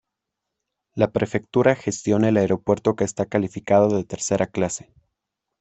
La 0.95 1.11
prefectura 1.11 1.75
gestiona 1.75 2.29
el 2.29 2.37
aeropuerto 2.37 2.95
que 2.95 3.03
está 3.03 3.27
calificado 3.27 3.95
de 3.95 4.03
tercera 4.03 4.47
clase. 4.47 4.91